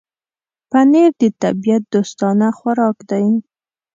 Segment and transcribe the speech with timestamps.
[0.69, 3.27] پنېر د طبيعت دوستانه خوراک دی.